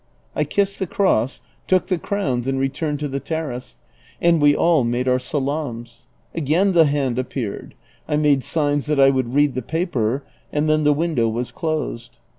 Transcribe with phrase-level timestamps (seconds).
[0.35, 3.75] I kissed the cross, took the crowns and returned to the terrace,
[4.19, 7.75] and we all made our salaams; again the hand appeared,
[8.07, 12.17] I made signs that I would read the paper, and then the window was closed.